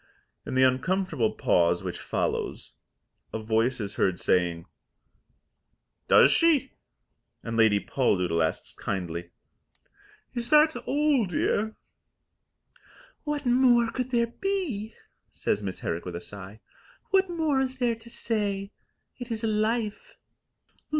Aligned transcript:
In 0.47 0.55
the 0.55 0.63
uncomfortable 0.63 1.31
pause 1.33 1.83
which 1.83 1.99
follows, 1.99 2.73
a 3.31 3.37
voice 3.37 3.79
is 3.79 3.97
heard 3.97 4.19
saying, 4.19 4.65
"Does 6.07 6.31
she?" 6.31 6.71
and 7.43 7.55
Lady 7.55 7.79
Poldoodle 7.79 8.41
asks 8.43 8.73
kindly, 8.73 9.29
"Is 10.33 10.49
that 10.49 10.75
all, 10.75 11.27
dear?" 11.27 11.75
"What 13.25 13.45
more 13.45 13.91
could 13.91 14.09
there 14.09 14.33
be?" 14.41 14.95
says 15.29 15.61
Miss 15.61 15.81
Herrick 15.81 16.05
with 16.05 16.15
a 16.15 16.19
sigh. 16.21 16.61
"What 17.11 17.29
more 17.29 17.59
is 17.61 17.77
there 17.77 17.93
to 17.97 18.09
say? 18.09 18.71
It 19.19 19.29
is 19.29 19.43
Life." 19.43 20.15